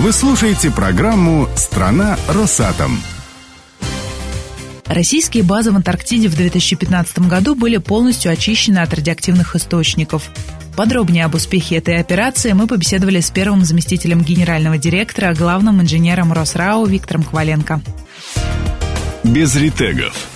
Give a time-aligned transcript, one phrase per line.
[0.00, 3.02] Вы слушаете программу «Страна Росатом».
[4.86, 10.30] Российские базы в Антарктиде в 2015 году были полностью очищены от радиоактивных источников.
[10.74, 16.86] Подробнее об успехе этой операции мы побеседовали с первым заместителем генерального директора, главным инженером Росрау
[16.86, 17.82] Виктором Хваленко.
[19.22, 20.29] Без ретегов.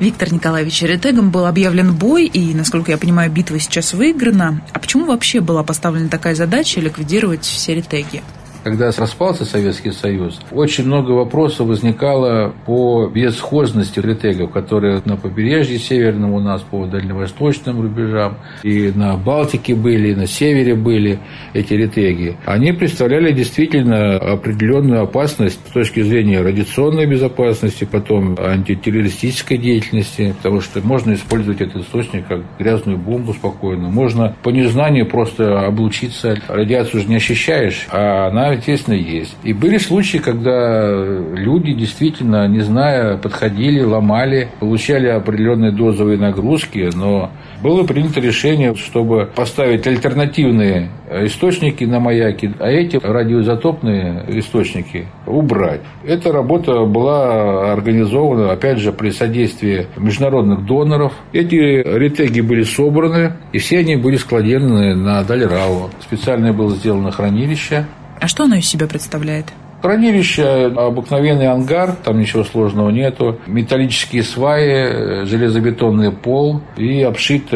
[0.00, 4.60] Виктор Николаевич Ретегом был объявлен бой, и, насколько я понимаю, битва сейчас выиграна.
[4.72, 8.22] А почему вообще была поставлена такая задача ликвидировать все ретеги?
[8.64, 16.32] Когда распался Советский Союз, очень много вопросов возникало по бесхозности ретегов, которые на побережье северном
[16.32, 21.18] у нас, по дальневосточным рубежам, и на Балтике были, и на севере были
[21.52, 22.38] эти ретеги.
[22.46, 30.80] Они представляли действительно определенную опасность с точки зрения радиационной безопасности, потом антитеррористической деятельности, потому что
[30.80, 33.90] можно использовать этот источник как грязную бомбу спокойно.
[33.90, 36.38] Можно по незнанию просто облучиться.
[36.48, 39.36] Радиацию же не ощущаешь, а она естественно, есть.
[39.44, 40.90] И были случаи, когда
[41.34, 47.30] люди действительно, не зная, подходили, ломали, получали определенные дозовые нагрузки, но
[47.62, 55.80] было принято решение, чтобы поставить альтернативные источники на маяки, а эти радиоизотопные источники убрать.
[56.04, 61.12] Эта работа была организована, опять же, при содействии международных доноров.
[61.32, 65.90] Эти ретеги были собраны, и все они были складированы на Дальрау.
[66.00, 67.86] Специально было сделано хранилище,
[68.24, 69.52] а что оно из себя представляет?
[69.82, 73.38] Хранилище, обыкновенный ангар, там ничего сложного нету.
[73.46, 77.50] Металлические сваи, железобетонный пол и обшит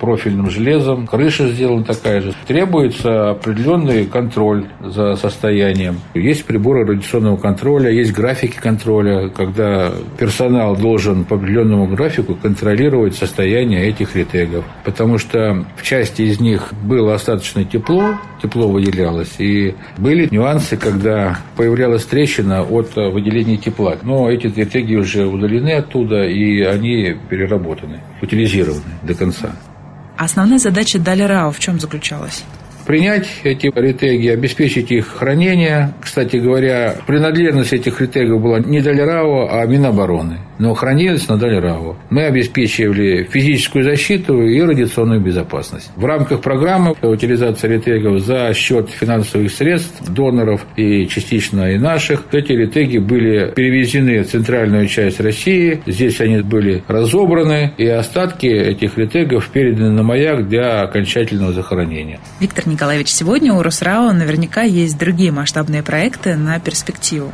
[0.00, 1.06] профильным железом.
[1.06, 2.34] Крыша сделана такая же.
[2.48, 6.00] Требуется определенный контроль за состоянием.
[6.14, 13.86] Есть приборы радиационного контроля, есть графики контроля, когда персонал должен по определенному графику контролировать состояние
[13.86, 14.64] этих ретегов.
[14.84, 21.38] Потому что в части из них было остаточно тепло, тепло выделялось, и были нюансы, когда
[21.56, 23.96] появлялась трещина от э, выделения тепла.
[24.02, 29.52] Но эти стратегии уже удалены оттуда, и они переработаны, утилизированы до конца.
[30.16, 32.44] Основная задача Дали Рау в чем заключалась?
[32.86, 35.92] принять эти ретеги, обеспечить их хранение.
[36.00, 41.96] Кстати говоря, принадлежность этих ретегов была не Дальрао, а Минобороны, но хранились на Дальрао.
[42.10, 45.90] Мы обеспечивали физическую защиту и радиационную безопасность.
[45.96, 52.52] В рамках программы утилизации ретегов за счет финансовых средств, доноров и частично и наших, эти
[52.52, 55.82] ретеги были перевезены в центральную часть России.
[55.86, 62.20] Здесь они были разобраны, и остатки этих ретегов переданы на маяк для окончательного захоронения.
[62.38, 67.32] Виктор Николаевич, сегодня у Росрао наверняка есть другие масштабные проекты на перспективу.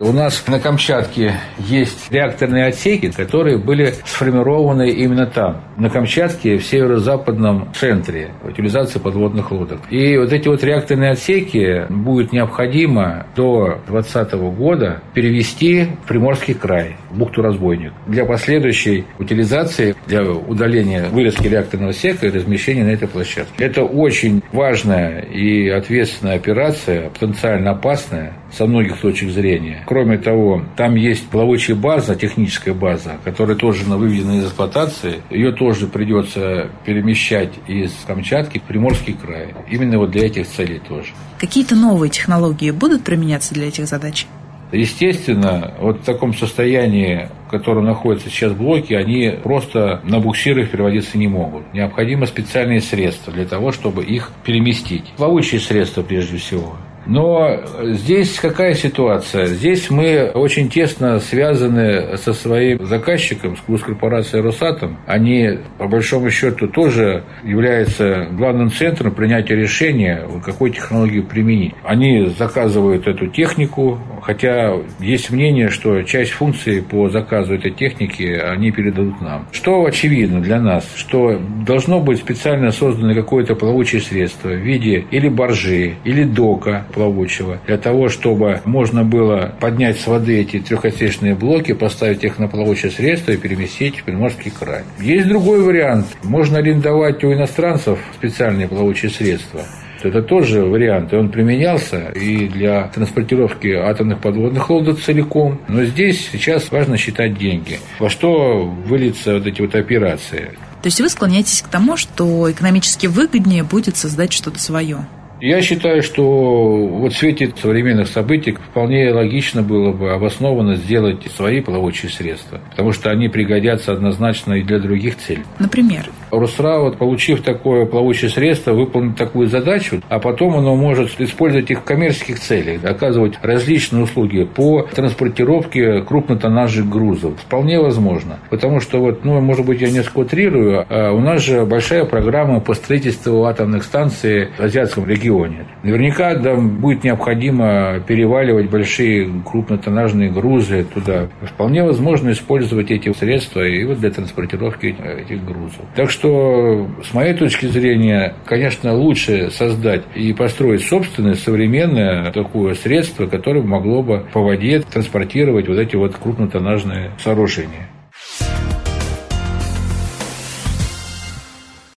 [0.00, 6.64] У нас на Камчатке есть реакторные отсеки, которые были сформированы именно там, на Камчатке, в
[6.64, 9.80] северо-западном центре утилизации подводных лодок.
[9.90, 16.96] И вот эти вот реакторные отсеки будет необходимо до 2020 года перевести в Приморский край,
[17.10, 23.08] в бухту Разбойник, для последующей утилизации, для удаления вырезки реакторного отсека и размещения на этой
[23.08, 23.52] площадке.
[23.58, 29.82] Это очень важная и ответственная операция, потенциально опасная со многих точек зрения.
[29.86, 35.16] Кроме того, там есть плавучая база, техническая база, которая тоже выведена из эксплуатации.
[35.30, 39.54] Ее тоже придется перемещать из Камчатки в Приморский край.
[39.70, 41.12] Именно вот для этих целей тоже.
[41.38, 44.26] Какие-то новые технологии будут применяться для этих задач?
[44.72, 51.16] Естественно, вот в таком состоянии, в котором находятся сейчас блоки, они просто на буксирах переводиться
[51.16, 51.62] не могут.
[51.72, 55.04] Необходимы специальные средства для того, чтобы их переместить.
[55.16, 56.76] Плавучие средства прежде всего.
[57.08, 59.46] Но здесь какая ситуация?
[59.46, 64.98] Здесь мы очень тесно связаны со своим заказчиком, с госкорпорацией «Росатом».
[65.06, 71.74] Они, по большому счету, тоже являются главным центром принятия решения, какой технологию применить.
[71.82, 78.70] Они заказывают эту технику, хотя есть мнение, что часть функций по заказу этой техники они
[78.70, 79.46] передадут нам.
[79.52, 85.28] Что очевидно для нас, что должно быть специально создано какое-то плавучее средство в виде или
[85.28, 91.72] боржи, или дока, плавучего, для того, чтобы можно было поднять с воды эти трехотсечные блоки,
[91.72, 94.82] поставить их на плавучее средство и переместить в Приморский край.
[95.00, 96.06] Есть другой вариант.
[96.24, 99.60] Можно арендовать у иностранцев специальные плавучие средства.
[100.02, 105.60] Это тоже вариант, и он применялся и для транспортировки атомных подводных лодок целиком.
[105.68, 107.78] Но здесь сейчас важно считать деньги.
[108.00, 110.50] Во что выльются вот эти вот операции.
[110.82, 115.06] То есть вы склоняетесь к тому, что экономически выгоднее будет создать что-то свое?
[115.40, 121.60] Я считаю, что вот в свете современных событий вполне логично было бы обоснованно сделать свои
[121.60, 125.44] плавучие средства, потому что они пригодятся однозначно и для других целей.
[125.60, 126.08] Например?
[126.32, 131.80] Русра, вот, получив такое плавучее средство, выполнит такую задачу, а потом оно может использовать их
[131.80, 137.34] в коммерческих целях, оказывать различные услуги по транспортировке крупнотоннажных грузов.
[137.40, 138.38] Вполне возможно.
[138.50, 142.60] Потому что, вот, ну, может быть, я несколько утрирую, а у нас же большая программа
[142.60, 145.66] по строительству атомных станций в азиатском регионе.
[145.82, 151.28] Наверняка там будет необходимо переваливать большие крупнотоннажные грузы туда.
[151.42, 155.80] Вполне возможно использовать эти средства и вот для транспортировки этих грузов.
[155.94, 163.26] Так что, с моей точки зрения, конечно, лучше создать и построить собственное современное такое средство,
[163.26, 167.88] которое могло бы по воде транспортировать вот эти вот крупнотоннажные сооружения.